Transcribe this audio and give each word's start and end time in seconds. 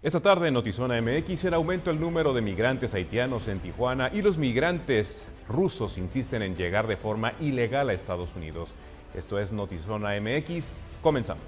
Esta 0.00 0.20
tarde 0.20 0.46
en 0.46 0.54
Notizona 0.54 1.02
MX 1.02 1.46
el 1.46 1.54
aumento 1.54 1.90
el 1.90 2.00
número 2.00 2.32
de 2.32 2.40
migrantes 2.40 2.94
haitianos 2.94 3.48
en 3.48 3.58
Tijuana 3.58 4.12
y 4.14 4.22
los 4.22 4.38
migrantes 4.38 5.26
rusos 5.48 5.98
insisten 5.98 6.42
en 6.42 6.54
llegar 6.54 6.86
de 6.86 6.96
forma 6.96 7.32
ilegal 7.40 7.90
a 7.90 7.94
Estados 7.94 8.28
Unidos. 8.36 8.70
Esto 9.12 9.40
es 9.40 9.50
Notizona 9.50 10.10
MX. 10.20 10.66
Comenzamos. 11.02 11.42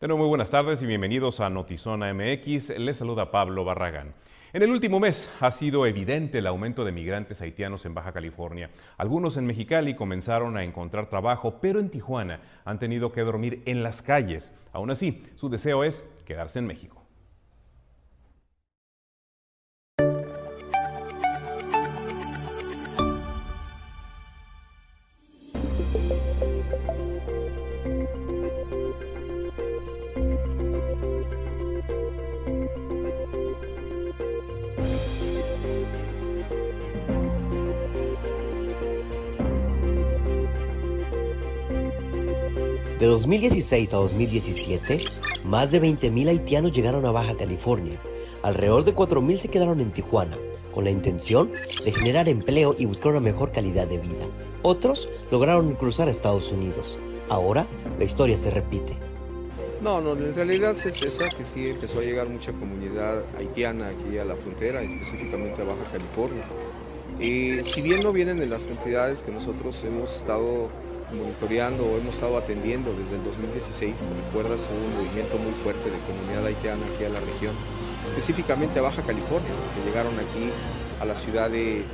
De 0.00 0.06
nuevo, 0.06 0.18
muy 0.18 0.28
buenas 0.28 0.50
tardes 0.50 0.80
y 0.82 0.86
bienvenidos 0.86 1.40
a 1.40 1.50
Notizona 1.50 2.14
MX. 2.14 2.78
Les 2.78 2.96
saluda 2.96 3.32
Pablo 3.32 3.64
Barragán. 3.64 4.14
En 4.54 4.62
el 4.62 4.70
último 4.70 4.98
mes 4.98 5.28
ha 5.40 5.50
sido 5.50 5.84
evidente 5.84 6.38
el 6.38 6.46
aumento 6.46 6.82
de 6.82 6.90
migrantes 6.90 7.42
haitianos 7.42 7.84
en 7.84 7.92
Baja 7.92 8.12
California. 8.12 8.70
Algunos 8.96 9.36
en 9.36 9.44
Mexicali 9.44 9.94
comenzaron 9.94 10.56
a 10.56 10.64
encontrar 10.64 11.10
trabajo, 11.10 11.58
pero 11.60 11.80
en 11.80 11.90
Tijuana 11.90 12.40
han 12.64 12.78
tenido 12.78 13.12
que 13.12 13.20
dormir 13.20 13.62
en 13.66 13.82
las 13.82 14.00
calles. 14.00 14.50
Aún 14.72 14.90
así, 14.90 15.22
su 15.34 15.50
deseo 15.50 15.84
es 15.84 16.02
quedarse 16.24 16.60
en 16.60 16.66
México. 16.66 16.97
De 42.98 43.06
2016 43.06 43.94
a 43.94 43.98
2017, 43.98 44.98
más 45.44 45.70
de 45.70 45.80
20.000 45.80 46.30
haitianos 46.30 46.72
llegaron 46.72 47.06
a 47.06 47.12
Baja 47.12 47.36
California. 47.36 47.96
Alrededor 48.42 48.84
de 48.84 48.92
4.000 48.92 49.38
se 49.38 49.48
quedaron 49.48 49.80
en 49.80 49.92
Tijuana, 49.92 50.36
con 50.72 50.82
la 50.82 50.90
intención 50.90 51.52
de 51.84 51.92
generar 51.92 52.28
empleo 52.28 52.74
y 52.76 52.86
buscar 52.86 53.12
una 53.12 53.20
mejor 53.20 53.52
calidad 53.52 53.86
de 53.86 53.98
vida. 53.98 54.26
Otros 54.62 55.08
lograron 55.30 55.76
cruzar 55.76 56.08
a 56.08 56.10
Estados 56.10 56.50
Unidos. 56.50 56.98
Ahora, 57.28 57.68
la 58.00 58.04
historia 58.04 58.36
se 58.36 58.50
repite. 58.50 58.98
No, 59.80 60.00
no, 60.00 60.14
en 60.14 60.34
realidad 60.34 60.72
es 60.72 61.00
esa 61.00 61.28
que 61.28 61.44
sí 61.44 61.68
empezó 61.68 62.00
a 62.00 62.02
llegar 62.02 62.28
mucha 62.28 62.50
comunidad 62.50 63.22
haitiana 63.38 63.90
aquí 63.90 64.18
a 64.18 64.24
la 64.24 64.34
frontera, 64.34 64.82
específicamente 64.82 65.62
a 65.62 65.66
Baja 65.66 65.84
California. 65.92 66.44
Y 67.20 67.64
si 67.64 67.80
bien 67.80 68.00
no 68.00 68.12
vienen 68.12 68.42
en 68.42 68.50
las 68.50 68.64
cantidades 68.64 69.22
que 69.22 69.30
nosotros 69.30 69.84
hemos 69.84 70.16
estado 70.16 70.68
monitoreando 71.12 71.96
hemos 71.96 72.14
estado 72.14 72.36
atendiendo 72.36 72.92
desde 72.92 73.16
el 73.16 73.24
2016, 73.24 73.96
te 73.96 74.06
recuerdas, 74.26 74.68
hubo 74.70 74.86
un 74.86 75.04
movimiento 75.04 75.36
muy 75.38 75.52
fuerte 75.62 75.90
de 75.90 75.98
comunidad 76.00 76.46
haitiana 76.46 76.82
aquí 76.94 77.04
a 77.04 77.08
la 77.08 77.20
región, 77.20 77.54
específicamente 78.06 78.78
a 78.78 78.82
Baja 78.82 79.02
California, 79.02 79.50
que 79.74 79.88
llegaron 79.88 80.14
aquí 80.14 80.50
a 81.00 81.04
la 81.04 81.14
ciudad 81.14 81.50
de, 81.50 81.84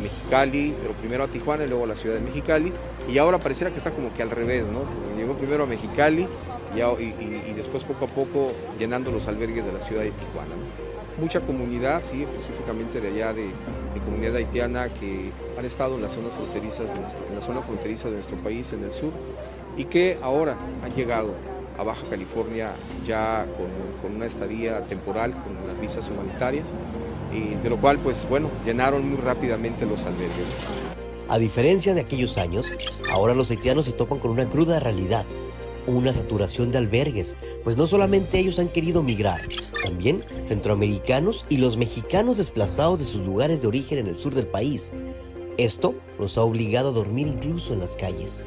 Mexicali, 0.00 0.74
pero 0.80 0.94
primero 0.94 1.24
a 1.24 1.28
Tijuana 1.28 1.64
y 1.64 1.68
luego 1.68 1.84
a 1.84 1.88
la 1.88 1.96
ciudad 1.96 2.14
de 2.14 2.20
Mexicali, 2.20 2.72
y 3.08 3.18
ahora 3.18 3.38
pareciera 3.38 3.72
que 3.72 3.78
está 3.78 3.90
como 3.90 4.14
que 4.14 4.22
al 4.22 4.30
revés, 4.30 4.64
¿no? 4.64 4.84
Llegó 5.16 5.34
primero 5.34 5.64
a 5.64 5.66
Mexicali 5.66 6.28
y, 6.74 7.52
después 7.54 7.84
poco 7.84 8.06
a 8.06 8.08
poco 8.08 8.52
llenando 8.78 9.10
los 9.10 9.28
albergues 9.28 9.64
de 9.64 9.72
la 9.72 9.80
ciudad 9.80 10.02
de 10.02 10.10
Tijuana. 10.10 10.54
Mucha 11.20 11.40
comunidad, 11.40 12.02
sí, 12.02 12.22
específicamente 12.22 13.00
de 13.00 13.08
allá 13.08 13.32
de, 13.34 13.50
comunidad 14.04 14.36
haitiana 14.36 14.88
que 14.88 15.30
han 15.58 15.64
estado 15.64 15.96
en 15.96 16.02
las 16.02 16.12
zonas 16.12 16.34
fronterizas 16.34 16.92
de 16.92 16.98
nuestro, 16.98 17.24
en 17.28 17.34
la 17.36 17.42
zona 17.42 17.62
fronteriza 17.62 18.08
de 18.08 18.14
nuestro 18.14 18.36
país, 18.38 18.72
en 18.72 18.82
el 18.82 18.92
sur, 18.92 19.12
y 19.76 19.84
que 19.84 20.18
ahora 20.22 20.56
han 20.82 20.92
llegado 20.94 21.34
a 21.78 21.84
Baja 21.84 22.02
California 22.08 22.72
ya 23.06 23.46
con, 24.02 24.14
una 24.14 24.26
estadía 24.26 24.82
temporal, 24.84 25.32
con 25.32 25.54
las 25.66 25.80
visas 25.80 26.08
humanitarias, 26.08 26.72
y 27.32 27.54
de 27.62 27.70
lo 27.70 27.76
cual, 27.76 27.98
pues 27.98 28.26
bueno, 28.28 28.50
llenaron 28.64 29.08
muy 29.08 29.18
rápidamente 29.18 29.86
los 29.86 30.04
albergues. 30.04 30.46
A 31.28 31.38
diferencia 31.38 31.94
de 31.94 32.00
aquellos 32.00 32.38
años, 32.38 32.72
ahora 33.12 33.34
los 33.34 33.50
haitianos 33.50 33.86
se 33.86 33.92
topan 33.92 34.18
con 34.18 34.32
una 34.32 34.48
cruda 34.48 34.80
realidad 34.80 35.24
una 35.86 36.12
saturación 36.12 36.70
de 36.70 36.78
albergues, 36.78 37.36
pues 37.64 37.76
no 37.76 37.86
solamente 37.86 38.38
ellos 38.38 38.58
han 38.58 38.68
querido 38.68 39.02
migrar, 39.02 39.40
también 39.84 40.22
centroamericanos 40.44 41.46
y 41.48 41.58
los 41.58 41.76
mexicanos 41.76 42.36
desplazados 42.36 42.98
de 42.98 43.04
sus 43.04 43.22
lugares 43.22 43.62
de 43.62 43.68
origen 43.68 43.98
en 43.98 44.06
el 44.06 44.18
sur 44.18 44.34
del 44.34 44.46
país. 44.46 44.92
Esto 45.58 45.94
los 46.18 46.38
ha 46.38 46.42
obligado 46.42 46.90
a 46.90 46.92
dormir 46.92 47.26
incluso 47.26 47.72
en 47.72 47.80
las 47.80 47.96
calles. 47.96 48.44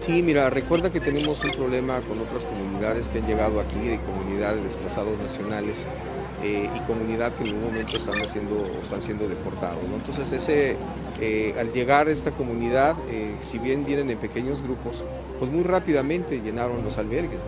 Sí, 0.00 0.22
mira, 0.22 0.50
recuerda 0.50 0.92
que 0.92 1.00
tenemos 1.00 1.42
un 1.42 1.50
problema 1.50 2.00
con 2.02 2.18
otras 2.18 2.44
comunidades 2.44 3.08
que 3.08 3.18
han 3.18 3.26
llegado 3.26 3.60
aquí, 3.60 3.78
de 3.78 3.98
comunidades 4.00 4.58
de 4.58 4.64
desplazados 4.64 5.18
nacionales 5.18 5.86
eh, 6.42 6.68
y 6.74 6.80
comunidad 6.80 7.34
que 7.34 7.48
en 7.48 7.56
un 7.56 7.64
momento 7.64 7.96
están, 7.96 8.20
haciendo, 8.20 8.66
están 8.82 9.00
siendo 9.00 9.28
deportados. 9.28 9.78
Entonces, 9.94 10.32
ese, 10.32 10.76
eh, 11.20 11.54
al 11.58 11.72
llegar 11.72 12.08
a 12.08 12.10
esta 12.10 12.30
comunidad, 12.30 12.96
eh, 13.08 13.34
si 13.40 13.58
bien 13.58 13.84
vienen 13.84 14.10
en 14.10 14.18
pequeños 14.18 14.62
grupos, 14.62 15.04
pues 15.38 15.50
muy 15.50 15.62
rápidamente 15.62 16.40
llenaron 16.40 16.84
los 16.84 16.98
albergues. 16.98 17.38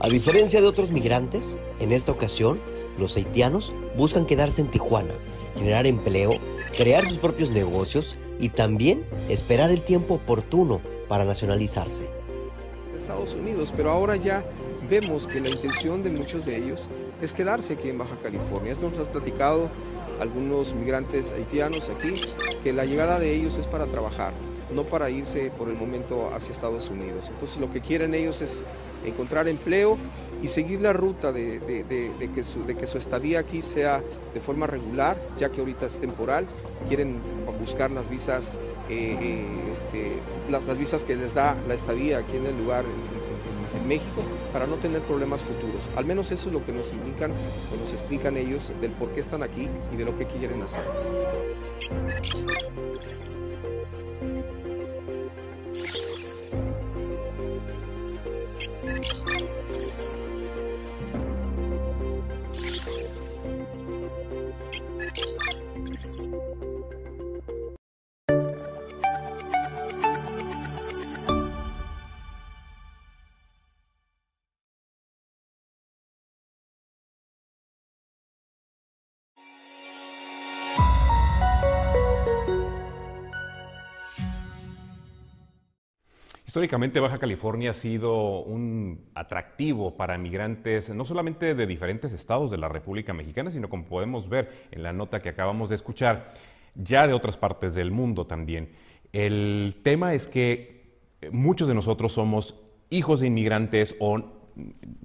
A 0.00 0.08
diferencia 0.08 0.60
de 0.60 0.66
otros 0.66 0.90
migrantes, 0.90 1.58
en 1.80 1.92
esta 1.92 2.12
ocasión, 2.12 2.60
los 2.98 3.16
haitianos 3.16 3.72
buscan 3.96 4.26
quedarse 4.26 4.60
en 4.60 4.70
Tijuana, 4.70 5.14
generar 5.56 5.86
empleo, 5.86 6.30
crear 6.76 7.04
sus 7.06 7.18
propios 7.18 7.50
negocios 7.50 8.16
y 8.40 8.48
también 8.48 9.04
esperar 9.28 9.70
el 9.70 9.82
tiempo 9.82 10.14
oportuno 10.14 10.80
para 11.08 11.24
nacionalizarse. 11.24 12.08
Estados 12.96 13.34
Unidos, 13.34 13.72
pero 13.76 13.90
ahora 13.90 14.16
ya 14.16 14.44
vemos 14.88 15.26
que 15.26 15.40
la 15.40 15.48
intención 15.48 16.02
de 16.02 16.10
muchos 16.10 16.44
de 16.44 16.58
ellos 16.58 16.86
es 17.20 17.32
quedarse 17.32 17.74
aquí 17.74 17.88
en 17.88 17.98
Baja 17.98 18.16
California. 18.22 18.74
Nos 18.80 18.98
has 18.98 19.08
platicado 19.08 19.68
algunos 20.20 20.74
migrantes 20.74 21.32
haitianos 21.32 21.88
aquí 21.88 22.14
que 22.62 22.72
la 22.72 22.84
llegada 22.84 23.18
de 23.18 23.34
ellos 23.34 23.56
es 23.58 23.66
para 23.66 23.86
trabajar, 23.86 24.32
no 24.72 24.84
para 24.84 25.10
irse 25.10 25.50
por 25.50 25.68
el 25.68 25.76
momento 25.76 26.30
hacia 26.34 26.52
Estados 26.52 26.88
Unidos. 26.88 27.28
Entonces 27.28 27.58
lo 27.58 27.70
que 27.72 27.80
quieren 27.80 28.14
ellos 28.14 28.40
es 28.40 28.64
encontrar 29.04 29.48
empleo 29.48 29.98
y 30.42 30.48
seguir 30.48 30.80
la 30.80 30.92
ruta 30.92 31.32
de, 31.32 31.60
que, 32.34 32.44
su, 32.44 32.98
estadía 32.98 33.40
aquí 33.40 33.62
sea 33.62 34.02
de 34.34 34.40
forma 34.40 34.66
regular, 34.66 35.16
ya 35.38 35.50
que 35.50 35.60
ahorita 35.60 35.86
es 35.86 35.98
temporal, 35.98 36.46
quieren 36.88 37.18
buscar 37.58 37.90
las 37.90 38.08
visas, 38.08 38.54
eh, 38.90 39.16
eh, 39.20 39.46
este, 39.72 40.12
las, 40.50 40.78
visas 40.78 41.04
que 41.04 41.16
les 41.16 41.34
da 41.34 41.56
la 41.66 41.74
estadía 41.74 42.18
aquí 42.18 42.36
en 42.36 42.46
el 42.46 42.58
lugar 42.58 42.84
en 43.80 43.88
México 43.88 44.22
para 44.52 44.66
no 44.66 44.76
tener 44.76 45.02
problemas 45.02 45.42
futuros. 45.42 45.82
Al 45.96 46.04
menos 46.04 46.30
eso 46.30 46.48
es 46.48 46.52
lo 46.54 46.64
que 46.64 46.72
nos 46.72 46.92
indican 46.92 47.32
o 47.32 47.80
nos 47.80 47.92
explican 47.92 48.36
ellos 48.36 48.72
del 48.80 48.92
por 48.92 49.10
qué 49.12 49.20
están 49.20 49.42
aquí 49.42 49.68
y 49.92 49.96
de 49.96 50.04
lo 50.04 50.16
que 50.16 50.26
quieren 50.26 50.62
hacer. 50.62 50.84
Históricamente 86.46 87.00
Baja 87.00 87.18
California 87.18 87.72
ha 87.72 87.74
sido 87.74 88.38
un 88.42 89.10
atractivo 89.14 89.96
para 89.96 90.16
migrantes, 90.16 90.88
no 90.90 91.04
solamente 91.04 91.56
de 91.56 91.66
diferentes 91.66 92.12
estados 92.12 92.52
de 92.52 92.56
la 92.56 92.68
República 92.68 93.12
Mexicana, 93.12 93.50
sino 93.50 93.68
como 93.68 93.84
podemos 93.84 94.28
ver 94.28 94.68
en 94.70 94.84
la 94.84 94.92
nota 94.92 95.18
que 95.18 95.28
acabamos 95.28 95.68
de 95.68 95.74
escuchar, 95.74 96.30
ya 96.76 97.08
de 97.08 97.14
otras 97.14 97.36
partes 97.36 97.74
del 97.74 97.90
mundo 97.90 98.26
también. 98.28 98.70
El 99.12 99.74
tema 99.82 100.14
es 100.14 100.28
que 100.28 100.84
muchos 101.32 101.66
de 101.66 101.74
nosotros 101.74 102.12
somos 102.12 102.54
hijos 102.90 103.18
de 103.18 103.26
inmigrantes 103.26 103.96
o 103.98 104.22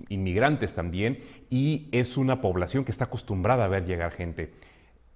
inmigrantes 0.09 0.75
también, 0.75 1.21
y 1.49 1.89
es 1.91 2.17
una 2.17 2.39
población 2.39 2.85
que 2.85 2.91
está 2.91 3.05
acostumbrada 3.05 3.65
a 3.65 3.67
ver 3.67 3.85
llegar 3.87 4.11
gente. 4.11 4.53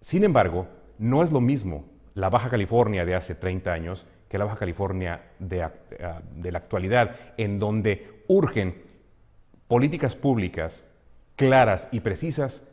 Sin 0.01 0.23
embargo, 0.23 0.67
no 0.97 1.21
es 1.21 1.31
lo 1.31 1.39
mismo 1.39 1.85
la 2.15 2.31
Baja 2.31 2.49
California 2.49 3.05
de 3.05 3.13
hace 3.13 3.35
30 3.35 3.71
años 3.71 4.07
que 4.29 4.37
la 4.37 4.45
Baja 4.45 4.57
California 4.57 5.21
de, 5.39 5.69
la 6.51 6.57
actualidad, 6.57 7.15
en 7.37 7.59
donde 7.59 8.23
urgen 8.27 8.81
políticas 9.67 10.15
públicas 10.15 10.85
claras 11.35 11.87
y 11.91 11.99
precisas 11.99 12.63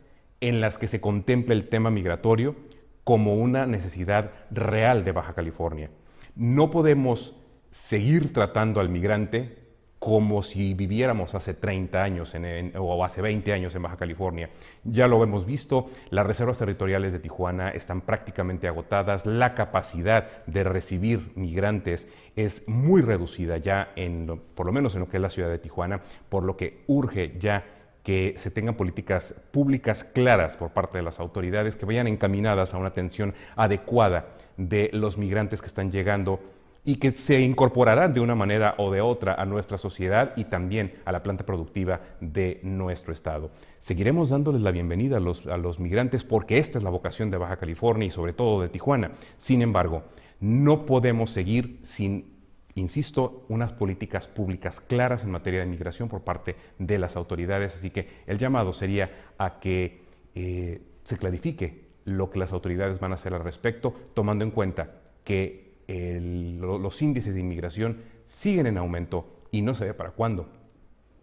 en 0.41 0.61
las 0.61 0.77
que 0.77 0.87
se 0.87 1.01
contemple 1.01 1.55
el 1.55 1.69
tema 1.69 1.89
migratorio 1.89 2.55
como 3.03 3.35
una 3.35 3.65
necesidad 3.65 4.31
real 4.51 5.03
de 5.03 5.11
Baja 5.11 5.33
California. 5.33 5.89
No 6.35 6.71
podemos 6.71 7.35
seguir 7.69 8.33
tratando 8.33 8.79
al 8.79 8.89
migrante 8.89 9.62
como 10.03 10.43
si 10.43 10.73
viviéramos 10.73 11.33
hace 11.33 11.53
30 11.53 12.03
años 12.03 12.33
o 12.77 13.05
hace 13.05 13.21
20 13.21 13.53
años 13.53 13.73
en 13.73 13.83
Baja 13.83 13.95
California. 13.95 14.49
Ya 14.83 15.07
lo 15.07 15.23
hemos 15.23 15.45
visto, 15.45 15.89
las 16.09 16.27
reservas 16.27 16.57
territoriales 16.57 17.13
de 17.13 17.19
Tijuana 17.19 17.69
están 17.69 18.01
prácticamente 18.01 18.67
agotadas, 18.67 19.25
la 19.25 19.55
capacidad 19.55 20.43
de 20.45 20.65
recibir 20.65 21.31
migrantes 21.35 22.09
es 22.35 22.67
muy 22.67 23.01
reducida 23.01 23.59
ya, 23.59 23.93
en 23.95 24.41
por 24.53 24.65
lo 24.65 24.73
menos 24.73 24.93
en 24.95 24.99
lo 24.99 25.07
que 25.07 25.15
es 25.15 25.21
la 25.21 25.29
ciudad 25.29 25.49
de 25.49 25.59
Tijuana, 25.59 26.01
por 26.27 26.43
lo 26.43 26.57
que 26.57 26.83
urge 26.87 27.37
ya 27.39 27.63
que 28.03 28.33
se 28.35 28.51
tengan 28.51 28.75
políticas 28.75 29.33
públicas 29.51 30.03
claras 30.03 30.57
por 30.57 30.71
parte 30.71 30.97
de 30.97 31.05
las 31.05 31.21
autoridades 31.21 31.77
que 31.77 31.85
vayan 31.85 32.07
encaminadas 32.07 32.73
a 32.73 32.77
una 32.77 32.89
atención 32.89 33.35
adecuada 33.55 34.25
de 34.57 34.89
los 34.91 35.17
migrantes 35.17 35.61
que 35.61 35.67
están 35.67 35.93
llegando 35.93 36.41
y 36.85 36.95
que 36.97 37.11
se 37.13 37.39
incorporarán 37.41 38.13
de 38.13 38.19
una 38.19 38.35
manera 38.35 38.75
o 38.77 38.91
de 38.91 39.01
otra 39.01 39.35
a 39.35 39.45
nuestra 39.45 39.77
sociedad 39.77 40.33
y 40.35 40.45
también 40.45 40.95
a 41.05 41.11
la 41.11 41.23
planta 41.23 41.45
productiva 41.45 42.01
de 42.19 42.59
nuestro 42.63 43.13
estado. 43.13 43.51
Seguiremos 43.79 44.29
dándoles 44.29 44.61
la 44.61 44.71
bienvenida 44.71 45.17
a 45.17 45.19
los, 45.19 45.45
a 45.47 45.57
los 45.57 45.79
migrantes 45.79 46.23
porque 46.23 46.57
esta 46.57 46.77
es 46.77 46.83
la 46.83 46.89
vocación 46.89 47.31
de 47.31 47.37
Baja 47.37 47.57
California 47.57 48.07
y 48.07 48.11
sobre 48.11 48.33
todo 48.33 48.61
de 48.61 48.69
Tijuana. 48.69 49.11
Sin 49.37 49.61
embargo, 49.61 50.03
no 50.39 50.85
podemos 50.85 51.31
seguir 51.31 51.79
sin 51.83 52.33
insisto, 52.75 53.45
unas 53.49 53.71
políticas 53.71 54.27
públicas 54.27 54.79
claras 54.81 55.23
en 55.23 55.31
materia 55.31 55.59
de 55.59 55.65
migración 55.65 56.09
por 56.09 56.21
parte 56.21 56.55
de 56.79 56.97
las 56.97 57.15
autoridades. 57.15 57.75
Así 57.75 57.91
que 57.91 58.07
el 58.25 58.37
llamado 58.37 58.73
sería 58.73 59.11
a 59.37 59.59
que 59.59 60.01
eh, 60.35 60.81
se 61.03 61.17
clarifique 61.17 61.83
lo 62.05 62.29
que 62.29 62.39
las 62.39 62.51
autoridades 62.51 62.99
van 62.99 63.11
a 63.11 63.15
hacer 63.15 63.33
al 63.33 63.43
respecto, 63.43 63.93
tomando 64.13 64.43
en 64.43 64.51
cuenta 64.51 64.91
que 65.23 65.62
los 65.87 67.01
índices 67.01 67.33
de 67.33 67.39
inmigración 67.39 68.01
siguen 68.25 68.67
en 68.67 68.77
aumento 68.77 69.43
y 69.51 69.61
no 69.61 69.75
se 69.75 69.85
ve 69.85 69.93
para 69.93 70.11
cuándo 70.11 70.49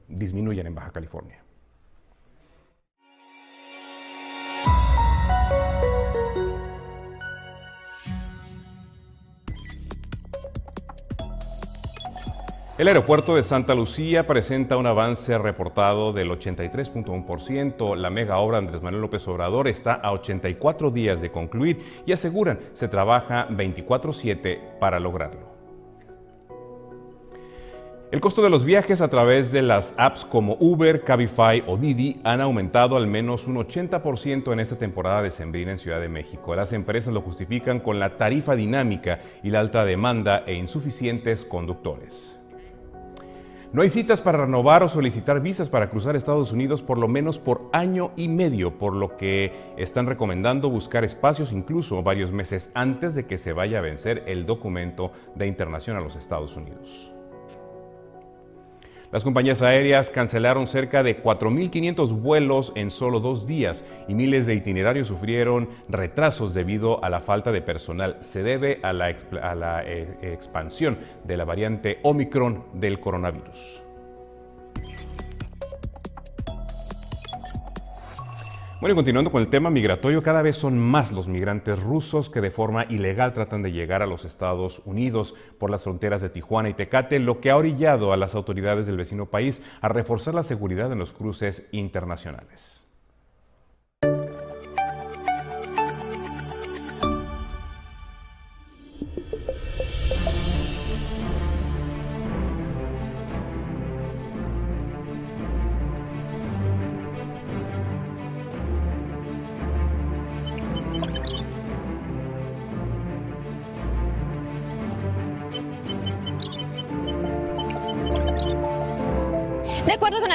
disminuyan 0.09 0.67
en 0.67 0.75
Baja 0.75 0.93
California. 0.93 1.40
El 12.81 12.89
aeropuerto 12.89 13.37
de 13.37 13.43
Santa 13.43 13.75
Lucía 13.75 14.27
presenta 14.27 14.79
un 14.79 14.87
avance 14.87 15.37
reportado 15.37 16.15
del 16.15 16.31
83.1%. 16.31 17.95
La 17.95 18.09
mega 18.09 18.39
obra 18.39 18.57
Andrés 18.57 18.81
Manuel 18.81 19.03
López 19.03 19.29
Obrador 19.29 19.69
está 19.69 19.93
a 19.93 20.13
84 20.13 20.91
días 20.91 21.21
de 21.21 21.31
concluir 21.31 22.03
y 22.07 22.13
aseguran 22.13 22.59
se 22.73 22.89
trabaja 22.89 23.47
24/7 23.51 24.79
para 24.81 24.99
lograrlo. 24.99 25.43
El 28.13 28.21
costo 28.23 28.41
de 28.41 28.49
los 28.49 28.65
viajes 28.65 29.03
a 29.03 29.09
través 29.09 29.53
de 29.53 29.61
las 29.61 29.93
apps 29.99 30.25
como 30.25 30.57
Uber, 30.59 31.03
Cabify 31.03 31.63
o 31.67 31.77
Didi 31.77 32.19
han 32.25 32.41
aumentado 32.41 32.97
al 32.97 33.07
menos 33.07 33.47
un 33.47 33.59
80% 33.59 34.55
en 34.55 34.61
esta 34.61 34.79
temporada 34.79 35.21
de 35.21 35.33
sembrina 35.33 35.73
en 35.73 35.79
Ciudad 35.79 36.01
de 36.01 36.09
México. 36.09 36.57
Las 36.57 36.73
empresas 36.73 37.13
lo 37.13 37.21
justifican 37.21 37.81
con 37.81 38.01
la 38.01 38.17
tarifa 38.17 38.57
dinámica 38.57 39.21
y 39.43 39.51
la 39.51 39.61
alta 39.61 39.85
demanda 39.85 40.45
e 40.47 40.55
insuficientes 40.55 41.45
conductores. 41.45 42.40
No 43.73 43.83
hay 43.83 43.91
citas 43.91 44.21
para 44.21 44.39
renovar 44.39 44.83
o 44.83 44.89
solicitar 44.89 45.41
visas 45.41 45.69
para 45.69 45.91
cruzar 45.91 46.17
Estados 46.17 46.51
Unidos 46.51 46.83
por 46.83 46.99
lo 46.99 47.07
menos 47.07 47.39
por 47.39 47.69
año 47.73 48.11
y 48.17 48.27
medio, 48.27 48.79
por 48.79 48.93
lo 48.93 49.17
que 49.17 49.53
están 49.77 50.07
recomendando 50.07 50.71
buscar 50.71 51.05
espacios 51.05 51.53
incluso 51.53 52.03
varios 52.03 52.33
meses 52.33 52.73
antes 52.75 53.15
de 53.15 53.27
que 53.27 53.39
se 53.39 53.53
vaya 53.53 53.79
a 53.79 53.83
vencer 53.83 54.25
el 54.27 54.45
documento 54.45 55.13
de 55.37 55.47
internación 55.47 55.97
a 55.97 56.01
los 56.01 56.17
Estados 56.17 56.57
Unidos. 56.57 57.13
Las 59.13 59.25
compañías 59.25 59.61
aéreas 59.61 60.09
cancelaron 60.09 60.69
cerca 60.69 61.03
de 61.03 61.21
4.500 61.21 62.13
vuelos 62.13 62.73
en 62.77 62.93
solo 62.93 63.19
dos 63.19 63.45
días 63.45 63.85
y 64.07 64.15
miles 64.15 64.47
de 64.47 64.55
itinerarios 64.55 65.09
sufrieron 65.09 65.69
retrasos 65.89 66.55
debido 66.55 67.03
a 67.03 67.11
la 67.11 67.19
falta 67.19 67.51
de 67.51 67.61
personal. 67.61 68.19
Se 68.21 68.45
debe 68.45 68.79
a 68.85 68.93
la, 68.93 69.11
eh, 69.11 70.17
expansión 70.23 70.99
de 71.25 71.37
la 71.37 71.45
variante 71.45 71.99
Omicron 72.05 72.67
del 72.75 73.01
coronavirus. 73.01 73.83
Bueno, 78.81 78.95
y 78.95 78.97
continuando 78.97 79.31
con 79.31 79.43
el 79.43 79.51
tema 79.51 79.69
migratorio, 79.69 80.23
cada 80.23 80.41
vez 80.41 80.57
son 80.57 80.79
más 80.79 81.13
los 81.13 81.29
migrantes 81.29 81.79
rusos 81.83 82.31
que 82.31 82.41
de 82.41 82.51
forma 82.51 82.87
ilegal 82.89 83.35
tratan 83.35 83.61
de 83.61 83.73
llegar 83.73 84.01
a 84.01 84.07
los 84.07 84.25
Estados 84.25 84.81
Unidos 84.87 85.35
por 85.59 85.69
las 85.69 85.83
fronteras 85.83 86.23
de 86.23 86.31
Tijuana 86.31 86.71
y 86.71 86.75
Tecate, 86.75 87.19
lo 87.19 87.43
que 87.43 87.51
ha 87.51 87.59
orillado 87.59 88.15
a 88.15 88.17
las 88.17 88.35
autoridades 88.35 88.87
del 88.87 88.97
vecino 88.97 89.27
país 89.27 89.61
a 89.83 89.89
reforzar 89.89 90.33
la 90.33 90.45
seguridad 90.45 90.91
en 90.91 90.99
los 90.99 91.13
cruces 91.13 91.69
internacionales. 91.73 92.80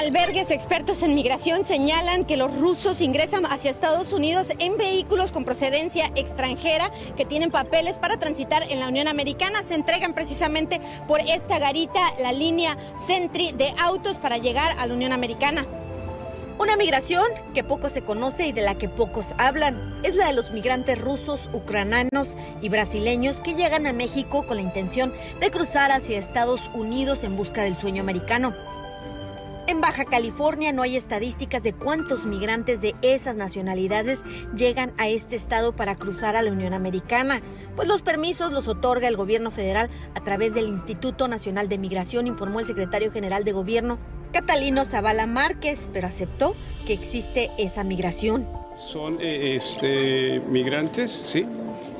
Albergues 0.05 0.51
expertos 0.51 1.01
en 1.01 1.15
migración 1.15 1.65
señalan 1.65 2.25
que 2.25 2.37
los 2.37 2.55
rusos 2.55 3.01
ingresan 3.01 3.43
hacia 3.47 3.71
Estados 3.71 4.13
Unidos 4.13 4.49
en 4.59 4.77
vehículos 4.77 5.31
con 5.31 5.45
procedencia 5.45 6.11
extranjera 6.15 6.91
que 7.17 7.25
tienen 7.25 7.49
papeles 7.49 7.97
para 7.97 8.17
transitar 8.17 8.61
en 8.69 8.79
la 8.79 8.87
Unión 8.87 9.07
Americana. 9.07 9.63
Se 9.63 9.73
entregan 9.73 10.13
precisamente 10.13 10.79
por 11.07 11.21
esta 11.21 11.57
garita, 11.57 12.01
la 12.21 12.33
línea 12.33 12.77
Sentry 13.07 13.51
de 13.53 13.73
autos 13.79 14.17
para 14.17 14.37
llegar 14.37 14.75
a 14.77 14.85
la 14.85 14.93
Unión 14.93 15.11
Americana. 15.11 15.65
Una 16.59 16.77
migración 16.77 17.25
que 17.55 17.63
poco 17.63 17.89
se 17.89 18.03
conoce 18.03 18.45
y 18.45 18.51
de 18.51 18.61
la 18.61 18.75
que 18.75 18.87
pocos 18.87 19.33
hablan 19.39 19.75
es 20.03 20.13
la 20.13 20.27
de 20.27 20.33
los 20.33 20.51
migrantes 20.51 21.01
rusos, 21.01 21.49
ucranianos 21.51 22.37
y 22.61 22.69
brasileños 22.69 23.39
que 23.39 23.55
llegan 23.55 23.87
a 23.87 23.93
México 23.93 24.45
con 24.45 24.57
la 24.57 24.63
intención 24.63 25.11
de 25.39 25.49
cruzar 25.49 25.91
hacia 25.91 26.19
Estados 26.19 26.69
Unidos 26.75 27.23
en 27.23 27.35
busca 27.35 27.63
del 27.63 27.75
sueño 27.75 28.03
americano. 28.03 28.53
En 29.67 29.81
Baja 29.81 30.05
California 30.05 30.71
no 30.73 30.83
hay 30.83 30.95
estadísticas 30.95 31.63
de 31.63 31.73
cuántos 31.73 32.27
migrantes 32.27 32.81
de 32.81 32.93
esas 33.01 33.35
nacionalidades 33.35 34.23
llegan 34.55 34.93
a 34.99 35.07
este 35.07 35.35
estado 35.35 35.75
para 35.75 35.95
cruzar 35.95 36.35
a 36.35 36.43
la 36.43 36.51
Unión 36.51 36.73
Americana, 36.73 37.41
pues 37.75 37.87
los 37.87 38.03
permisos 38.03 38.51
los 38.51 38.67
otorga 38.67 39.07
el 39.07 39.17
gobierno 39.17 39.49
federal 39.49 39.89
a 40.13 40.23
través 40.23 40.53
del 40.53 40.67
Instituto 40.67 41.27
Nacional 41.27 41.67
de 41.67 41.79
Migración, 41.79 42.27
informó 42.27 42.59
el 42.59 42.67
secretario 42.67 43.11
general 43.11 43.43
de 43.43 43.53
gobierno 43.53 43.97
Catalino 44.31 44.85
Zavala 44.85 45.25
Márquez, 45.25 45.89
pero 45.91 46.07
aceptó 46.07 46.55
que 46.85 46.93
existe 46.93 47.49
esa 47.57 47.83
migración. 47.83 48.64
Son 48.77 49.17
eh, 49.21 49.55
este, 49.55 50.39
migrantes, 50.39 51.23
sí, 51.25 51.45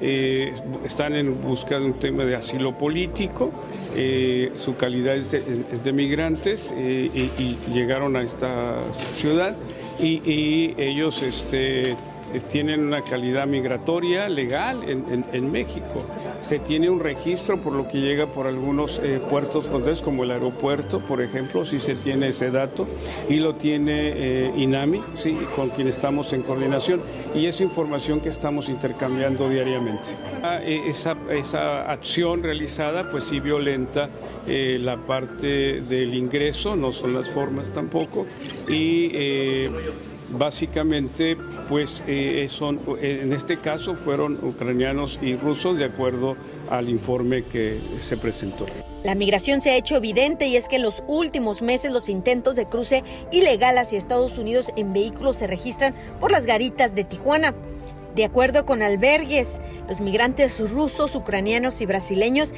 eh, 0.02 0.54
están 0.84 1.16
en 1.16 1.42
busca 1.42 1.80
de 1.80 1.86
un 1.86 1.94
tema 1.94 2.26
de 2.26 2.36
asilo 2.36 2.74
político, 2.74 3.52
eh, 3.96 4.52
su 4.56 4.76
calidad 4.76 5.16
es 5.16 5.32
de, 5.32 5.94
migrantes 5.94 6.74
eh, 6.76 7.30
y, 7.38 7.58
llegaron 7.72 8.18
a 8.18 8.24
esta 8.24 8.76
ciudad. 9.14 9.56
Y, 10.00 10.22
y 10.30 10.76
ellos 10.78 11.24
este, 11.24 11.96
tienen 12.40 12.82
una 12.82 13.02
calidad 13.04 13.48
migratoria 13.48 14.30
legal 14.30 14.84
en, 14.88 15.52
México. 15.52 16.04
Se 16.42 16.60
tiene 16.60 16.90
un 16.90 17.00
registro 17.00 17.58
por 17.58 17.74
lo 17.74 17.88
que 17.88 18.00
llega 18.00 18.26
por 18.28 18.48
algunos 18.48 19.00
eh, 19.04 19.20
puertos 19.30 19.68
fronterizos, 19.68 20.04
como 20.04 20.24
el 20.24 20.32
aeropuerto, 20.32 21.00
por 21.00 21.22
ejemplo, 21.22 21.66
si 21.66 21.80
se 21.80 21.96
tiene 21.96 22.30
ese 22.30 22.52
dato, 22.52 22.88
y 23.30 23.36
lo 23.36 23.56
tiene 23.56 24.14
eh, 24.16 24.54
INAMI, 24.58 25.04
¿sí? 25.18 25.38
con 25.56 25.70
quien 25.70 25.88
estamos 25.88 26.34
en 26.34 26.42
coordinación, 26.42 27.02
y 27.36 27.46
es 27.46 27.62
información 27.62 28.22
que 28.22 28.30
estamos 28.30 28.70
intercambiando 28.70 29.50
diariamente. 29.50 30.10
Ah, 30.44 30.60
esa, 30.64 31.16
esa 31.30 31.92
acción 31.92 32.44
realizada, 32.44 33.10
pues 33.12 33.26
sí 33.26 33.40
violenta 33.40 34.10
la 34.48 34.98
parte 34.98 35.82
del 35.82 36.14
ingreso, 36.14 36.76
no 36.76 36.92
son 36.92 37.14
las 37.14 37.30
formas 37.30 37.72
tampoco, 37.72 38.26
y 38.68 39.10
básicamente 40.30 41.38
pues 41.70 42.04
eh, 42.08 42.46
son, 42.50 42.80
en 43.02 43.34
este 43.34 43.58
caso 43.58 43.96
fueron 43.96 44.44
ucranianos 44.44 45.20
y 45.22 45.36
rusos 45.36 45.78
de 45.78 45.86
acuerdo 45.86 46.34
al 46.70 46.90
informe 46.90 47.44
que 47.44 47.80
se 48.00 48.18
presentó. 48.18 48.66
La 49.04 49.14
migración 49.14 49.62
se 49.62 49.70
ha 49.70 49.78
hecho 49.78 49.98
evidente 49.98 50.48
y 50.48 50.56
es 50.56 50.68
que 50.68 50.78
en 50.78 50.82
los 50.82 51.04
últimos 51.08 51.62
meses 51.62 51.92
los 51.92 52.10
intentos 52.10 52.56
de 52.56 52.66
cruce 52.66 53.04
ilegal 53.32 53.78
hacia 53.78 54.00
Estados 54.00 54.38
Unidos 54.38 54.72
en 54.76 54.94
vehículos 54.94 55.38
se 55.38 55.48
registran 55.48 55.94
por 56.20 56.32
las 56.32 56.46
garitas 56.46 56.96
de 56.96 57.04
Tijuana. 57.04 57.54
De 58.16 58.24
acuerdo 58.24 58.66
con 58.66 58.82
albergues, 58.82 59.60
los 59.90 60.00
migrantes 60.00 60.60
rusos, 60.72 61.16
ucranianos 61.16 61.82
y 61.82 61.86
brasileños 61.86 62.54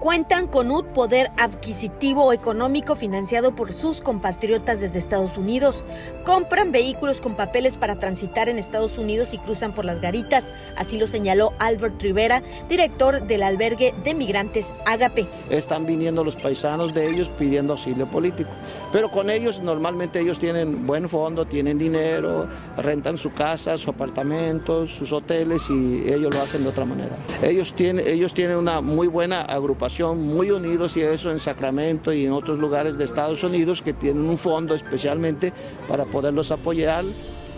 cuentan 0.00 0.46
con 0.46 0.70
un 0.70 0.84
poder 0.86 1.30
adquisitivo 1.36 2.32
económico 2.32 2.94
financiado 2.94 3.54
por 3.54 3.72
sus 3.72 4.00
compatriotas 4.00 4.80
desde 4.80 4.98
Estados 4.98 5.36
Unidos. 5.36 5.84
Compran 6.24 6.72
vehículos 6.72 7.20
con 7.20 7.34
papeles 7.34 7.76
para 7.76 7.96
transitar 7.96 8.48
en 8.48 8.58
Estados 8.58 8.98
Unidos 8.98 9.34
y 9.34 9.38
cruzan 9.38 9.72
por 9.72 9.84
las 9.84 10.00
garitas. 10.00 10.44
Así 10.76 10.98
lo 10.98 11.06
señaló 11.06 11.52
Albert 11.58 12.00
Rivera, 12.00 12.42
director 12.68 13.22
del 13.26 13.42
albergue 13.42 13.94
de 14.04 14.14
migrantes 14.14 14.72
Agape. 14.86 15.26
Están 15.50 15.86
viniendo 15.86 16.22
los 16.22 16.36
paisanos 16.36 16.94
de 16.94 17.08
ellos 17.08 17.28
pidiendo 17.38 17.72
auxilio 17.72 18.06
político. 18.06 18.50
Pero 18.92 19.10
con 19.10 19.30
ellos 19.30 19.60
normalmente 19.60 20.20
ellos 20.20 20.38
tienen 20.38 20.86
buen 20.86 21.08
fondo, 21.08 21.46
tienen 21.46 21.78
dinero, 21.78 22.48
rentan 22.76 23.18
su 23.18 23.32
casa, 23.32 23.76
su 23.76 23.90
apartamento, 23.90 24.86
sus 24.86 25.12
hoteles 25.12 25.68
y 25.70 26.04
ellos 26.12 26.32
lo 26.34 26.40
hacen 26.40 26.62
de 26.62 26.68
otra 26.68 26.84
manera. 26.84 27.16
Ellos 27.42 27.74
tienen, 27.74 28.06
ellos 28.06 28.32
tienen 28.32 28.56
una 28.56 28.80
muy 28.80 29.08
buena 29.08 29.42
agrupación 29.42 29.87
muy 30.14 30.50
unidos 30.50 30.96
y 30.96 31.02
eso 31.02 31.30
en 31.30 31.40
Sacramento 31.40 32.12
y 32.12 32.26
en 32.26 32.32
otros 32.32 32.58
lugares 32.58 32.98
de 32.98 33.04
Estados 33.04 33.42
Unidos 33.42 33.82
que 33.82 33.92
tienen 33.94 34.28
un 34.28 34.38
fondo 34.38 34.74
especialmente 34.74 35.52
para 35.88 36.04
poderlos 36.04 36.52
apoyar 36.52 37.04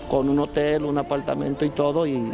con 0.08 0.28
un 0.28 0.38
hotel, 0.38 0.84
un 0.84 0.99
apartamento 0.99 1.64
y 1.64 1.70
todo 1.70 2.06
y 2.06 2.32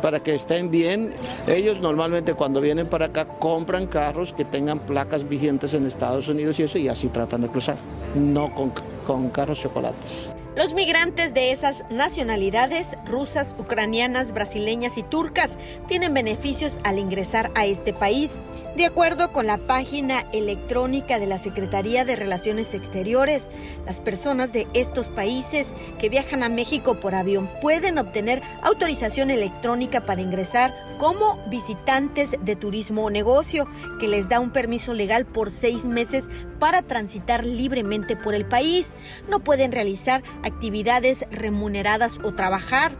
para 0.00 0.20
que 0.20 0.34
estén 0.34 0.70
bien. 0.70 1.08
Ellos 1.46 1.80
normalmente 1.80 2.34
cuando 2.34 2.60
vienen 2.60 2.88
para 2.88 3.06
acá 3.06 3.26
compran 3.38 3.86
carros 3.86 4.32
que 4.32 4.44
tengan 4.44 4.80
placas 4.80 5.28
vigentes 5.28 5.74
en 5.74 5.86
Estados 5.86 6.28
Unidos 6.28 6.58
y 6.60 6.62
eso 6.62 6.78
y 6.78 6.88
así 6.88 7.08
tratan 7.08 7.42
de 7.42 7.48
cruzar, 7.48 7.76
no 8.14 8.52
con, 8.54 8.72
con 9.02 9.30
carros 9.30 9.60
chocolates. 9.60 10.28
Los 10.54 10.74
migrantes 10.74 11.32
de 11.32 11.50
esas 11.50 11.84
nacionalidades, 11.90 12.98
rusas, 13.06 13.54
ucranianas, 13.58 14.32
brasileñas 14.32 14.98
y 14.98 15.02
turcas, 15.02 15.58
tienen 15.88 16.12
beneficios 16.12 16.76
al 16.84 16.98
ingresar 16.98 17.50
a 17.54 17.64
este 17.64 17.94
país. 17.94 18.32
De 18.76 18.84
acuerdo 18.84 19.32
con 19.32 19.46
la 19.46 19.56
página 19.56 20.24
electrónica 20.32 21.18
de 21.18 21.26
la 21.26 21.38
Secretaría 21.38 22.04
de 22.04 22.16
Relaciones 22.16 22.74
Exteriores, 22.74 23.48
las 23.86 24.00
personas 24.00 24.52
de 24.52 24.66
estos 24.74 25.08
países 25.08 25.68
que 25.98 26.10
viajan 26.10 26.42
a 26.42 26.50
México 26.50 26.94
por 26.94 27.14
avión 27.14 27.48
pueden 27.62 27.98
obtener 27.98 28.42
autorización 28.62 29.30
electrónica 29.30 30.02
para 30.02 30.20
ingresar 30.20 30.74
como 30.98 31.38
visitantes 31.48 32.36
de 32.40 32.56
turismo 32.56 33.04
o 33.04 33.10
negocio, 33.10 33.66
que 34.00 34.08
les 34.08 34.28
da 34.28 34.40
un 34.40 34.52
permiso 34.52 34.94
legal 34.94 35.26
por 35.26 35.50
seis 35.50 35.84
meses 35.84 36.28
para 36.58 36.82
transitar 36.82 37.44
libremente 37.44 38.16
por 38.16 38.34
el 38.34 38.44
país. 38.46 38.91
No 39.28 39.40
pueden 39.40 39.72
realizar 39.72 40.22
actividades 40.42 41.26
remuneradas 41.30 42.18
o 42.22 42.32
trabajar. 42.32 42.92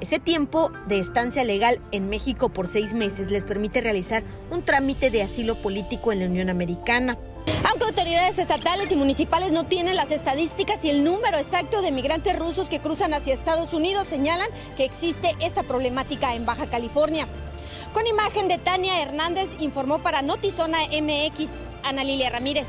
Ese 0.00 0.18
tiempo 0.18 0.70
de 0.88 0.98
estancia 0.98 1.42
legal 1.44 1.80
en 1.90 2.10
México 2.10 2.50
por 2.50 2.68
seis 2.68 2.92
meses 2.92 3.30
les 3.30 3.46
permite 3.46 3.80
realizar 3.80 4.22
un 4.50 4.62
trámite 4.62 5.10
de 5.10 5.22
asilo 5.22 5.54
político 5.54 6.12
en 6.12 6.20
la 6.20 6.26
Unión 6.26 6.50
Americana. 6.50 7.16
Aunque 7.68 7.84
autoridades 7.84 8.38
estatales 8.38 8.92
y 8.92 8.96
municipales 8.96 9.52
no 9.52 9.64
tienen 9.64 9.96
las 9.96 10.10
estadísticas 10.10 10.84
y 10.84 10.90
el 10.90 11.02
número 11.02 11.38
exacto 11.38 11.80
de 11.80 11.92
migrantes 11.92 12.38
rusos 12.38 12.68
que 12.68 12.80
cruzan 12.80 13.14
hacia 13.14 13.32
Estados 13.32 13.72
Unidos, 13.72 14.06
señalan 14.08 14.48
que 14.76 14.84
existe 14.84 15.34
esta 15.40 15.62
problemática 15.62 16.34
en 16.34 16.44
Baja 16.44 16.66
California. 16.66 17.26
Con 17.94 18.06
imagen 18.06 18.48
de 18.48 18.58
Tania 18.58 19.00
Hernández, 19.00 19.56
informó 19.60 20.00
para 20.00 20.20
Notizona 20.20 20.78
MX 21.00 21.70
Ana 21.82 22.04
Lilia 22.04 22.28
Ramírez. 22.28 22.68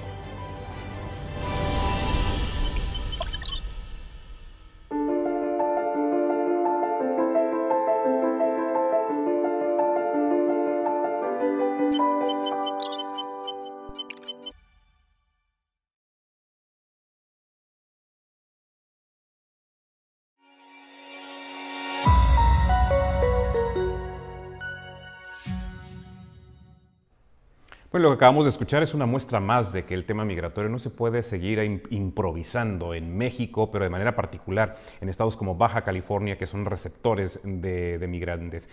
Lo 28.07 28.09
que 28.09 28.15
acabamos 28.15 28.45
de 28.45 28.51
escuchar 28.51 28.83
es 28.83 28.93
una 28.93 29.05
muestra 29.05 29.39
más 29.39 29.73
de 29.73 29.83
que 29.83 29.93
el 29.93 30.05
tema 30.05 30.23
migratorio 30.23 30.69
no 30.69 30.79
se 30.79 30.89
puede 30.89 31.23
seguir 31.23 31.59
improvisando 31.89 32.93
en 32.93 33.17
México, 33.17 33.69
pero 33.71 33.83
de 33.83 33.89
manera 33.89 34.15
particular 34.15 34.77
en 35.01 35.09
estados 35.09 35.35
como 35.35 35.55
Baja 35.55 35.81
California, 35.81 36.37
que 36.37 36.47
son 36.47 36.65
receptores 36.65 37.39
de, 37.43 37.97
de 37.97 38.07
migrantes. 38.07 38.69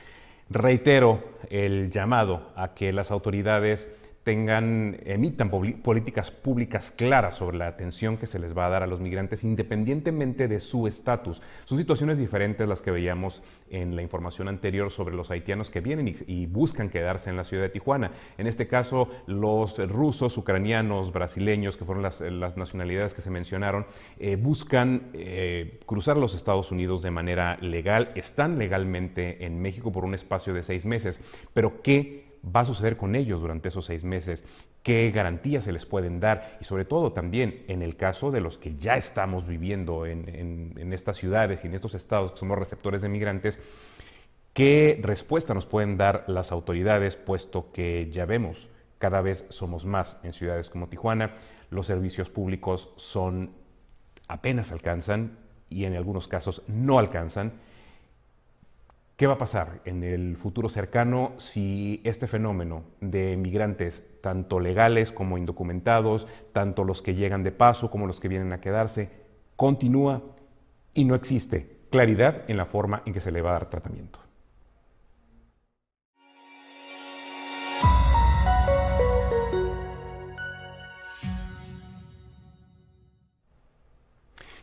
Reitero 0.50 1.22
el 1.50 1.90
llamado 1.90 2.50
a 2.54 2.74
que 2.74 2.92
las 2.92 3.10
autoridades 3.10 3.90
tengan, 4.24 4.96
emitan 5.04 5.50
políticas 5.50 6.30
públicas 6.30 6.90
claras 6.90 7.36
sobre 7.36 7.58
la 7.58 7.66
atención 7.66 8.16
que 8.16 8.26
se 8.26 8.38
les 8.38 8.56
va 8.56 8.66
a 8.66 8.70
dar 8.70 8.82
a 8.82 8.86
los 8.86 9.00
migrantes 9.00 9.44
independientemente 9.44 10.48
de 10.48 10.60
su 10.60 10.86
estatus. 10.86 11.42
Son 11.66 11.76
situaciones 11.76 12.16
diferentes 12.16 12.66
las 12.66 12.80
que 12.80 12.90
veíamos 12.90 13.42
en 13.70 13.94
la 13.94 14.02
información 14.02 14.48
anterior 14.48 14.90
sobre 14.90 15.14
los 15.14 15.30
haitianos 15.30 15.70
que 15.70 15.80
vienen 15.80 16.14
y, 16.26 16.46
buscan 16.54 16.88
quedarse 16.88 17.30
en 17.30 17.36
la 17.36 17.44
ciudad 17.44 17.64
de 17.64 17.68
Tijuana. 17.68 18.12
En 18.38 18.46
este 18.46 18.66
caso, 18.66 19.08
los 19.26 19.78
rusos, 19.90 20.36
ucranianos, 20.38 21.12
brasileños, 21.12 21.76
que 21.76 21.84
fueron 21.84 22.02
las, 22.02 22.22
nacionalidades 22.56 23.12
que 23.12 23.22
se 23.22 23.30
mencionaron, 23.30 23.86
eh, 24.18 24.36
buscan 24.36 25.10
eh, 25.12 25.80
cruzar 25.84 26.16
los 26.16 26.34
Estados 26.34 26.70
Unidos 26.70 27.02
de 27.02 27.10
manera 27.10 27.58
legal, 27.60 28.12
están 28.14 28.58
legalmente 28.58 29.44
en 29.44 29.60
México 29.60 29.92
por 29.92 30.04
un 30.04 30.14
espacio 30.14 30.54
de 30.54 30.62
seis 30.62 30.84
meses, 30.84 31.20
pero 31.52 31.82
¿qué 31.82 32.33
va 32.44 32.60
a 32.60 32.64
suceder 32.64 32.96
con 32.96 33.14
ellos 33.14 33.40
durante 33.40 33.68
esos 33.68 33.86
seis 33.86 34.04
meses, 34.04 34.44
qué 34.82 35.10
garantías 35.10 35.64
se 35.64 35.72
les 35.72 35.86
pueden 35.86 36.20
dar 36.20 36.58
y 36.60 36.64
sobre 36.64 36.84
todo 36.84 37.12
también 37.12 37.64
en 37.68 37.82
el 37.82 37.96
caso 37.96 38.30
de 38.30 38.40
los 38.40 38.58
que 38.58 38.76
ya 38.76 38.96
estamos 38.96 39.46
viviendo 39.46 40.06
en, 40.06 40.92
estas 40.92 41.16
ciudades 41.16 41.64
y 41.64 41.68
en 41.68 41.74
estos 41.74 41.94
estados 41.94 42.32
que 42.32 42.38
somos 42.38 42.58
receptores 42.58 43.02
de 43.02 43.08
migrantes, 43.08 43.58
qué 44.52 45.00
respuesta 45.02 45.54
nos 45.54 45.66
pueden 45.66 45.96
dar 45.96 46.24
las 46.26 46.52
autoridades 46.52 47.16
puesto 47.16 47.72
que 47.72 48.10
ya 48.10 48.26
vemos 48.26 48.68
cada 48.98 49.20
vez 49.20 49.44
somos 49.48 49.84
más 49.84 50.16
en 50.22 50.32
ciudades 50.32 50.70
como 50.70 50.88
Tijuana, 50.88 51.34
los 51.70 51.86
servicios 51.86 52.30
públicos 52.30 52.90
son 52.96 53.50
apenas 54.28 54.72
alcanzan 54.72 55.38
y 55.68 55.84
en 55.84 55.94
algunos 55.94 56.28
casos 56.28 56.62
no 56.68 56.98
alcanzan 56.98 57.52
¿Qué 59.16 59.28
va 59.28 59.34
a 59.34 59.38
pasar 59.38 59.80
en 59.84 60.02
el 60.02 60.36
futuro 60.36 60.68
cercano 60.68 61.34
si 61.36 62.00
este 62.02 62.26
fenómeno 62.26 62.82
de 63.00 63.36
migrantes, 63.36 64.04
tanto 64.20 64.58
legales 64.58 65.12
como 65.12 65.38
indocumentados, 65.38 66.26
tanto 66.52 66.82
los 66.82 67.00
que 67.00 67.14
llegan 67.14 67.44
de 67.44 67.52
paso 67.52 67.92
como 67.92 68.08
los 68.08 68.18
que 68.18 68.26
vienen 68.26 68.52
a 68.52 68.60
quedarse, 68.60 69.10
continúa 69.54 70.22
y 70.94 71.04
no 71.04 71.14
existe 71.14 71.76
claridad 71.90 72.42
en 72.48 72.56
la 72.56 72.66
forma 72.66 73.02
en 73.06 73.12
que 73.12 73.20
se 73.20 73.30
le 73.30 73.40
va 73.40 73.50
a 73.50 73.52
dar 73.52 73.70
tratamiento? 73.70 74.18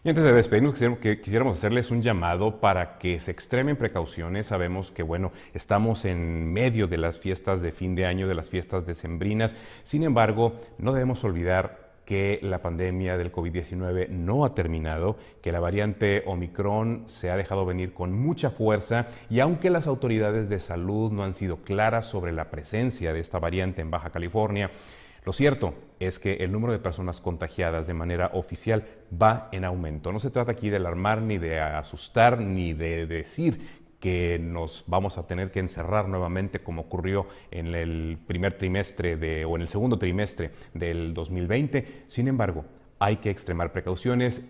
Y 0.04 0.10
antes 0.10 0.24
de 0.24 0.34
despedirnos, 0.34 0.74
quisiéramos 1.22 1.60
hacerles 1.60 1.92
un 1.92 2.02
llamado 2.02 2.60
para 2.60 2.98
que 2.98 3.20
se 3.20 3.30
extremen 3.30 3.76
precauciones. 3.76 4.48
Sabemos 4.48 4.92
que, 4.92 5.04
bueno, 5.04 5.32
estamos 5.54 6.06
en 6.06 6.52
medio 6.52 6.88
de 6.88 6.98
las 6.98 7.20
fiestas 7.20 7.62
de 7.62 7.72
fin 7.72 7.94
de 7.94 8.08
año, 8.08 8.28
de 8.28 8.34
las 8.34 8.50
fiestas 8.50 8.88
decembrinas. 8.88 9.54
Sin 9.84 10.02
embargo, 10.02 10.54
no 10.80 10.92
debemos 10.92 11.24
olvidar 11.24 11.92
que 12.04 12.40
la 12.42 12.64
pandemia 12.64 13.16
del 13.16 13.32
COVID-19 13.32 14.10
no 14.10 14.44
ha 14.44 14.56
terminado, 14.56 15.18
que 15.40 15.52
la 15.52 15.60
variante 15.60 16.24
Omicron 16.26 17.04
se 17.06 17.30
ha 17.30 17.38
dejado 17.38 17.64
venir 17.64 17.94
con 17.94 18.12
mucha 18.12 18.50
fuerza 18.50 19.06
y 19.30 19.40
aunque 19.40 19.70
las 19.70 19.86
autoridades 19.86 20.50
de 20.50 20.60
salud 20.60 21.12
no 21.12 21.24
han 21.24 21.36
sido 21.36 21.58
claras 21.58 22.08
sobre 22.08 22.32
la 22.32 22.50
presencia 22.50 23.14
de 23.14 23.20
esta 23.20 23.38
variante 23.38 23.84
en 23.84 23.92
Baja 23.92 24.10
California, 24.10 24.72
lo 25.24 25.34
cierto 25.34 25.76
es 26.00 26.18
que 26.18 26.36
el 26.36 26.52
número 26.52 26.74
de 26.74 26.80
personas 26.80 27.22
contagiadas 27.22 27.86
de 27.86 27.94
manera 27.94 28.32
oficial 28.34 28.86
va 29.22 29.50
en 29.52 29.66
aumento. 29.66 30.12
No 30.12 30.20
se 30.20 30.32
trata 30.32 30.54
aquí 30.54 30.70
de 30.70 30.78
alarmar, 30.78 31.22
ni 31.22 31.38
de 31.38 31.60
asustar, 31.60 32.40
ni 32.40 32.74
de 32.74 33.06
decir 33.06 33.82
que 34.00 34.40
nos 34.40 34.84
vamos 34.88 35.20
a 35.20 35.28
tener 35.28 35.52
que 35.52 35.60
encerrar 35.60 36.10
nuevamente 36.10 36.60
como 36.60 36.82
ocurrió 36.82 37.28
en 37.52 37.76
el 37.76 38.18
primer 38.26 38.54
trimestre 38.54 39.16
de, 39.16 39.46
o 39.46 39.56
en 39.56 39.62
el 39.62 39.68
segundo 39.68 40.00
trimestre 40.00 40.50
del 40.74 41.14
2020. 41.14 42.06
Sin 42.08 42.28
embargo, 42.28 42.66
hay 42.98 43.18
que 43.18 43.30
extremar 43.30 43.72
precauciones 43.72 44.42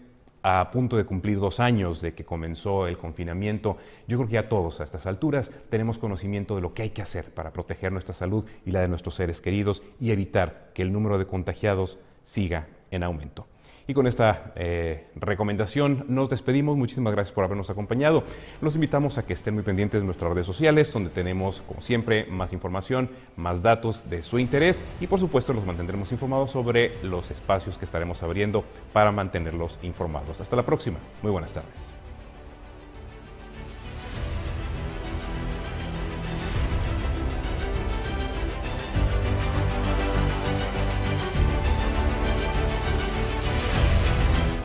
a 0.44 0.72
punto 0.72 0.98
de 0.98 1.06
cumplir 1.06 1.40
dos 1.40 1.60
años 1.60 2.02
de 2.02 2.14
que 2.14 2.26
comenzó 2.26 2.88
el 2.88 2.98
confinamiento, 2.98 3.78
yo 4.08 4.18
creo 4.18 4.28
que 4.28 4.34
ya 4.34 4.50
todos 4.50 4.82
a 4.82 4.84
estas 4.84 5.06
alturas 5.06 5.52
tenemos 5.70 6.00
conocimiento 6.00 6.56
de 6.56 6.62
lo 6.62 6.74
que 6.74 6.84
hay 6.84 6.90
que 6.90 7.02
hacer 7.02 7.34
para 7.34 7.54
proteger 7.54 7.92
nuestra 7.92 8.14
salud 8.14 8.46
y 8.66 8.72
la 8.72 8.82
de 8.82 8.88
nuestros 8.88 9.16
seres 9.16 9.42
queridos 9.42 9.84
y 10.00 10.12
evitar 10.12 10.72
que 10.74 10.82
el 10.82 10.92
número 10.92 11.18
de 11.18 11.28
contagiados 11.28 12.00
siga 12.24 12.68
en 12.90 13.04
aumento. 13.04 13.51
Y 13.92 13.94
con 13.94 14.08
esta 14.08 14.54
eh, 14.56 15.08
recomendación 15.18 16.06
nos 16.08 16.30
despedimos. 16.30 16.78
Muchísimas 16.78 17.12
gracias 17.12 17.36
por 17.36 17.44
habernos 17.44 17.70
acompañado. 17.70 18.24
Los 18.62 18.76
invitamos 18.76 19.18
a 19.18 19.26
que 19.26 19.34
estén 19.34 19.54
muy 19.54 19.64
pendientes 19.64 20.00
de 20.00 20.06
nuestras 20.06 20.32
redes 20.32 20.46
sociales, 20.46 20.94
donde 20.94 21.10
tenemos, 21.10 21.62
como 21.68 21.82
siempre, 21.82 22.26
más 22.28 22.54
información, 22.54 23.10
más 23.36 23.62
datos 23.62 24.10
de 24.10 24.24
su 24.24 24.40
interés 24.40 24.82
y, 25.02 25.08
por 25.08 25.20
supuesto, 25.20 25.52
los 25.52 25.66
mantendremos 25.66 26.10
informados 26.14 26.52
sobre 26.52 26.94
los 27.04 27.32
espacios 27.32 27.78
que 27.78 27.84
estaremos 27.84 28.24
abriendo 28.24 28.64
para 28.94 29.12
mantenerlos 29.12 29.78
informados. 29.84 30.40
Hasta 30.40 30.56
la 30.56 30.64
próxima. 30.64 30.98
Muy 31.22 31.34
buenas 31.34 31.52
tardes. 31.52 32.01